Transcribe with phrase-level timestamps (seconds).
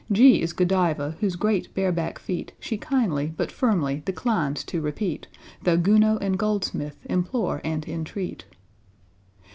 [0.11, 5.27] =G= is =G=odiva, whose great bareback feat She kindly but firmly declines to repeat,
[5.61, 8.45] Though =G=ounod and =G=oldsmith implore and entreat.